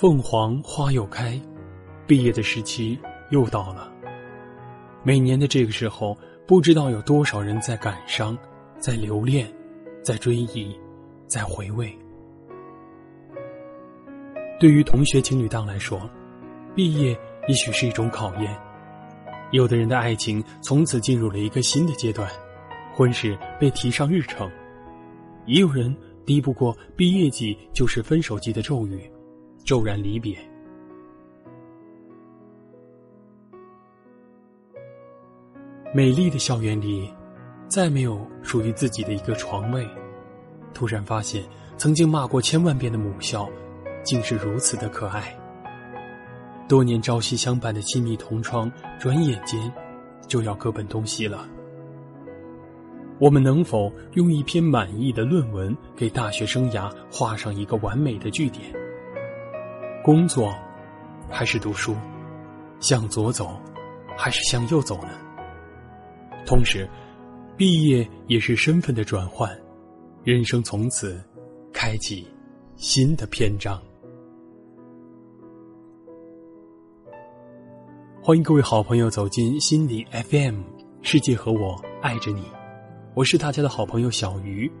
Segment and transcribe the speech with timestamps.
[0.00, 1.36] 凤凰花又开，
[2.06, 2.96] 毕业的时期
[3.30, 3.92] 又到了。
[5.02, 8.38] 每年的这个时候，不知道有多少人在感伤，
[8.78, 9.52] 在留恋，
[10.00, 10.72] 在追忆，
[11.26, 11.92] 在回味。
[14.60, 16.08] 对于同学情侣档来说，
[16.76, 17.18] 毕业
[17.48, 18.56] 也许是一种考验。
[19.50, 22.30] 有的人的爱情从此进入了一个新的阶段，
[22.94, 24.48] 婚事被提上日程；
[25.46, 25.92] 也有人
[26.24, 29.10] 敌不过毕业季就是分手季的咒语，
[29.68, 30.34] 骤然离别。
[35.94, 37.12] 美丽的校园里，
[37.68, 39.86] 再没有属于自己的一个床位。
[40.72, 41.44] 突然发现，
[41.76, 43.46] 曾经骂过千万遍的母校，
[44.02, 45.38] 竟是如此的可爱。
[46.66, 49.70] 多年朝夕相伴的亲密同窗，转眼间
[50.26, 51.46] 就要各奔东西了。
[53.18, 58.64] 我们能否用一篇满意的论文，给大学生涯画上一个完美的句点？
[60.08, 60.56] 工作，
[61.28, 61.94] 还是读书？
[62.80, 63.60] 向左走，
[64.16, 65.10] 还是向右走呢？
[66.46, 66.88] 同时，
[67.58, 69.54] 毕业也是身份的转换，
[70.24, 71.22] 人生从此
[71.74, 72.26] 开启
[72.74, 73.78] 新的篇章。
[78.22, 80.62] 欢迎各位好朋友走进心理 FM，
[81.02, 82.44] 世界和我爱着你，
[83.12, 84.72] 我是大家的好朋友小鱼。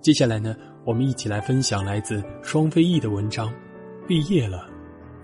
[0.00, 0.54] 接下来呢，
[0.84, 3.52] 我们一起来分享来自双飞翼的文章：
[4.06, 4.68] 毕业了，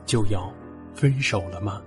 [0.04, 0.52] 就要
[0.94, 1.82] 分手了吗？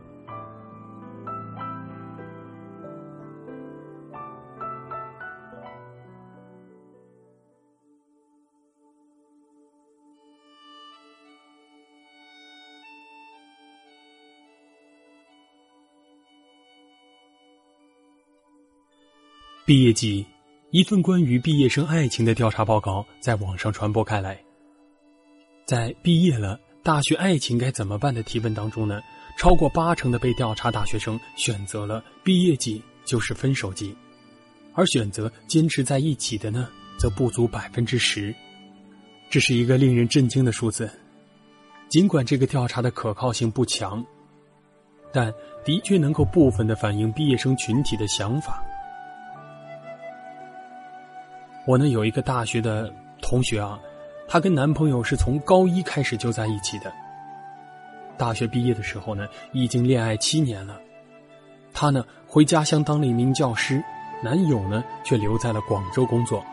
[19.65, 20.25] 毕业季，
[20.71, 24.35] 一份关于毕业生爱情的调查报告在网上传播开来。
[25.63, 29.01] 在“毕业了，大学爱情该怎么办”的提问当中呢，
[29.37, 33.95] 超过八成的被调查大学生选择了毕业季就是分手季，
[34.73, 38.33] 而选择坚持在一起的呢，则不足百分之十。
[39.29, 40.89] 这是一个令人震惊的数字。
[41.89, 44.03] 尽管这个调查的可靠性不强，
[45.11, 45.33] 但
[45.65, 48.63] 的确能够部分的反映毕业生群体的想法。
[51.67, 52.91] 我呢有一个大学的
[53.21, 53.79] 同学啊，
[54.31, 56.93] 她跟男朋友是从高一开始就在一起的。
[58.15, 60.79] 大学毕业的时候呢，已经恋爱七年了。
[61.73, 63.83] 她呢回家乡当了一名教师，
[64.23, 66.45] 男友呢却留在了广州工作。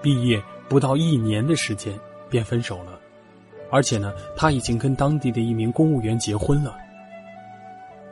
[0.00, 1.92] 毕业不到一年的时间
[2.30, 2.98] 便分手了，
[3.70, 6.74] 而且呢，他已经跟当地的一名公务员结婚了。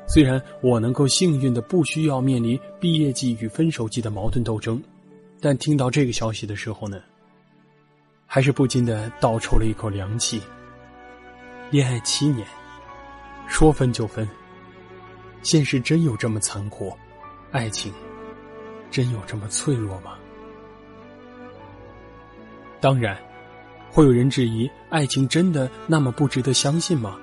[0.06, 4.82] 虽然我能够幸运的不需要面临毕业季与分手季的矛盾斗争。
[5.40, 7.00] 但听到这个消息的时候呢，
[8.34, 10.42] 还是不禁的倒抽了一口凉气。
[11.68, 12.48] 恋爱七年，
[13.46, 14.26] 说分就分，
[15.42, 16.96] 现实真有这么残酷？
[17.50, 17.92] 爱情
[18.90, 20.16] 真有这么脆弱吗？
[22.80, 23.14] 当然，
[23.90, 27.18] 会有人质疑：爱情真的那么不值得相信吗？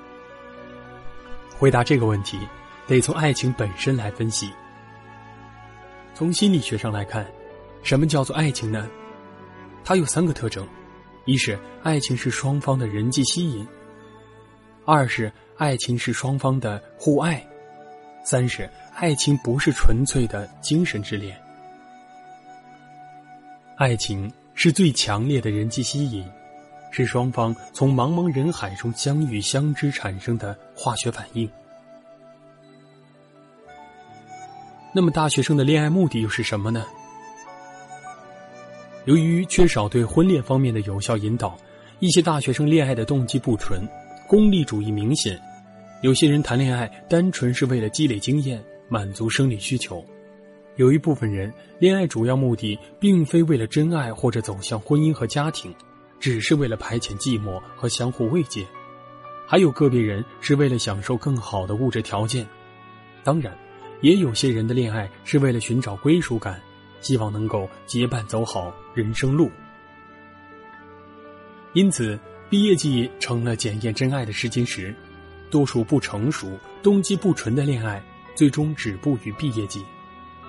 [1.58, 2.38] 回答这个问题，
[2.86, 4.53] 得从爱情本身来分析。
[6.14, 7.25] 从心理学上来看。
[7.81, 8.88] 什么叫做爱情呢？
[9.84, 10.68] 它有三个特征：
[11.29, 13.63] 一是爱情是双方的人际吸引；
[14.84, 17.35] 二是爱情是双方的互爱；
[18.23, 21.39] 三是爱情不是纯粹的精神之恋。
[23.75, 26.28] 爱情是最强烈的人际吸引，
[26.89, 31.47] 是双方从茫茫人海中相遇相知产生的化学反应。
[34.95, 36.88] 那么，大学生的恋爱目的又是什么呢？
[39.09, 41.58] 由于缺少对婚恋方面的有效引导，
[41.97, 43.81] 一些大学生恋爱的动机不纯，
[44.28, 45.42] 功利主义明显。
[46.03, 49.98] 有些人谈恋爱单纯是为了积累经验，满足生理需求；
[50.75, 55.74] 有一部分人恋爱主要目的并非为了真爱或者走向婚姻和家庭，
[56.19, 58.63] 只是为了排遣寂寞和相互慰藉。
[59.48, 62.45] 还有个别人是为了享受更好的物质条件。
[63.24, 63.57] 当然，
[64.01, 66.62] 也有些人的恋爱是为了寻找归属感。
[67.01, 69.50] 希望能够结伴走好人生路，
[71.72, 72.19] 因此
[72.50, 74.94] 毕业季成了检验真爱的试金石。
[75.50, 78.04] 多数不成熟、动机不纯的恋爱，
[78.36, 79.80] 最终止步于毕业季；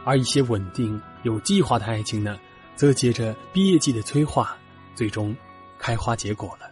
[0.04, 2.38] 而一些稳定、有计划的爱情呢，
[2.74, 4.58] 则借着毕业季的催化，
[4.96, 5.34] 最终
[5.78, 6.68] 开花结果了。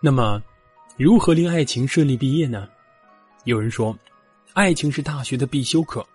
[0.00, 0.42] 那么，
[0.96, 2.66] 如何令爱情顺利毕业呢？
[3.44, 3.94] 有人说。
[4.54, 6.06] 爱情是大学的必修课。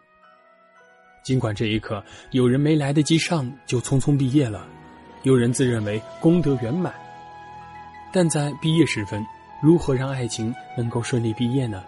[1.23, 4.68] 尽管这一刻有人没来得及上就匆匆毕业了，
[5.23, 6.94] 有人自认为功德圆满。
[8.12, 9.25] 但在毕业时分，
[9.62, 11.83] 如何让爱情能够顺利毕业呢？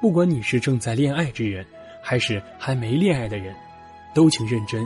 [0.00, 1.64] 不管你是正在恋爱之人，
[2.02, 3.54] 还是还没恋爱的人，
[4.14, 4.84] 都请认真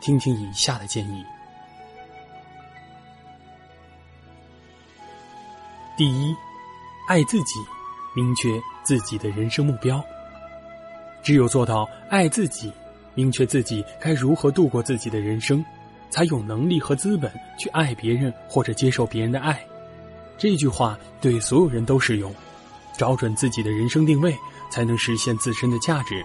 [0.00, 1.24] 听听以下的建议。
[5.96, 6.34] 第一，
[7.08, 7.54] 爱自己，
[8.14, 8.48] 明确
[8.82, 10.04] 自己的人生目标。
[11.22, 12.72] 只有做到爱自己，
[13.14, 15.64] 明确自己该如何度过自己的人生，
[16.10, 19.60] 才有能力和资本去爱别人或者接受别人的爱。
[20.38, 22.34] 这句话对所有人都适用，
[22.96, 24.34] 找准自己的人生定位，
[24.70, 26.24] 才能实现自身的价值。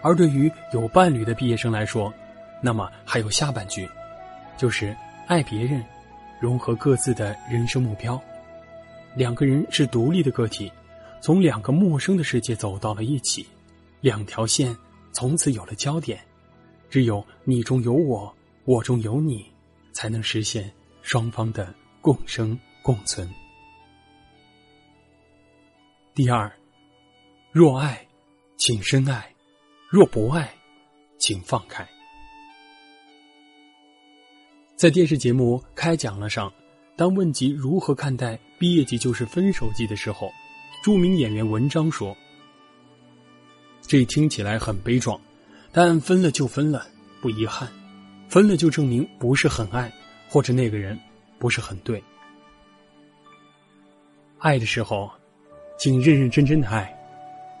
[0.00, 2.12] 而对于有伴侣的毕业生来说，
[2.60, 3.88] 那么还有下半句，
[4.56, 4.96] 就是
[5.26, 5.84] 爱别人，
[6.40, 8.20] 融合各自的人生目标。
[9.14, 10.72] 两个人是独立的个体，
[11.20, 13.46] 从两个陌生的世界走到了一起，
[14.00, 14.74] 两条线
[15.12, 16.20] 从此有了焦点。
[16.90, 19.46] 只有你中有我，我中有你，
[19.92, 20.72] 才能实现
[21.02, 21.74] 双方的。
[22.02, 23.32] 共生共存。
[26.16, 26.52] 第二，
[27.52, 28.04] 若爱，
[28.56, 29.22] 请深爱；
[29.88, 30.52] 若不爱，
[31.16, 31.88] 请放开。
[34.74, 36.52] 在电视节目开讲了上，
[36.96, 40.28] 当问及如何看待毕业季就是分手季的时候，
[40.82, 42.16] 著名演员文章说
[43.92, 45.20] ：“这听起来很悲壮，
[45.70, 46.86] 但分了就分了，
[47.20, 47.68] 不遗憾；
[48.26, 49.92] 分了就证明不是很爱，
[50.30, 50.98] 或者那个人。”
[51.38, 52.02] 不是很对。
[54.38, 55.10] 爱的时候，
[55.76, 56.86] 请认认真真的爱；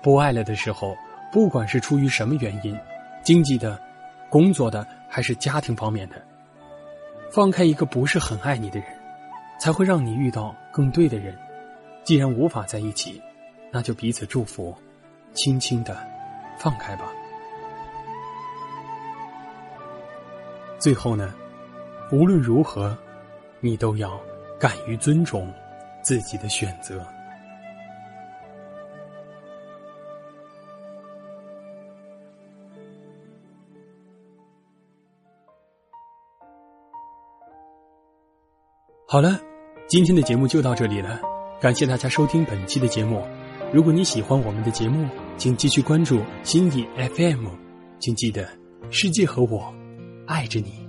[0.02, 0.96] 不爱了的时候，
[1.30, 2.74] 不管是出于什么原因，
[3.22, 3.78] 经济的、
[4.30, 6.26] 工作的还是家庭方面的，
[7.30, 8.88] 放开一个不是很爱你的人，
[9.60, 11.36] 才会让你遇到更对的人。
[12.04, 13.20] 既然无法在一起，
[13.70, 14.74] 那就彼此祝福，
[15.34, 16.10] 轻轻的
[16.62, 17.12] 放开吧。
[20.78, 21.34] 最后呢，
[22.12, 22.96] 无论如何。
[23.64, 24.20] 你都要
[24.58, 25.48] 敢于尊重
[26.02, 27.00] 自己的选择。
[39.06, 39.40] 好了，
[39.86, 41.20] 今天的节目就到这里了，
[41.60, 43.24] 感谢大家收听本期的节目。
[43.72, 46.86] 如果你喜欢我们的节目，请继续关注心意
[47.16, 47.46] FM，
[47.98, 48.48] 请记得，
[48.90, 49.74] 世界和我
[50.26, 50.81] 爱着你。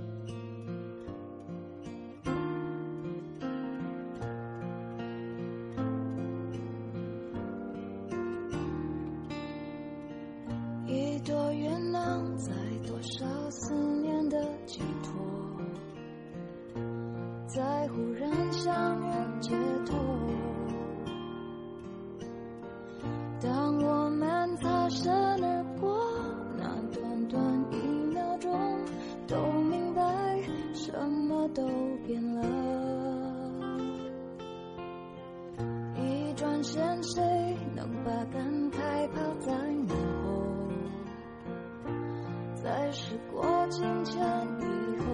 [43.14, 44.16] 时过境迁
[44.60, 45.04] 以后，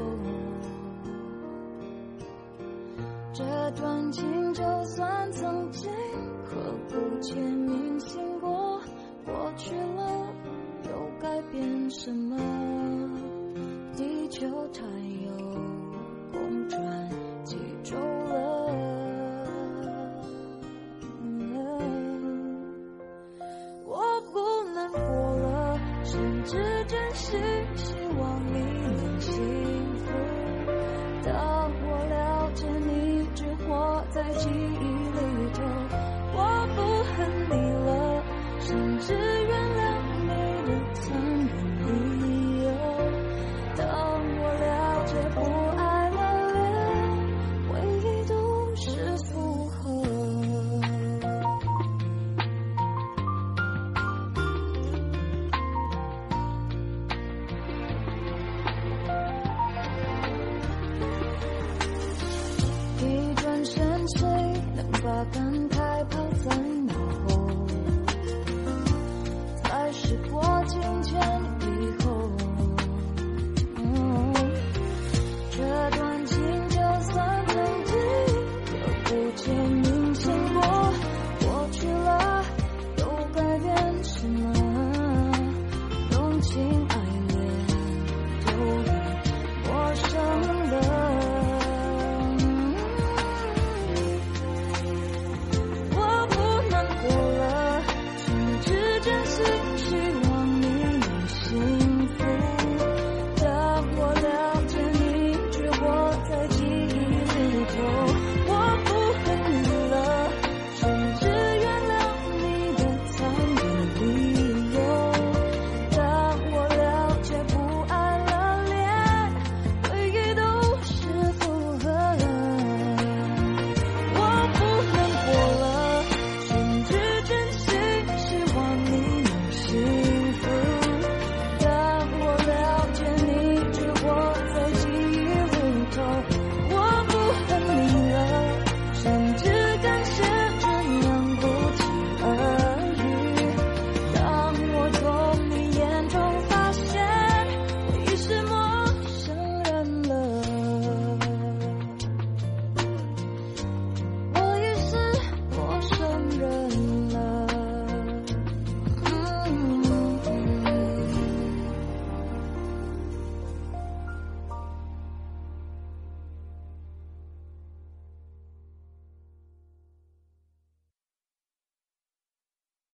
[3.35, 5.31] 这段情就算。
[26.20, 27.40] 了，甚至真心
[27.76, 28.60] 希望你
[28.96, 29.32] 能幸
[29.96, 30.12] 福。
[31.24, 33.10] 当我了解你。
[33.32, 34.89] 只活在记忆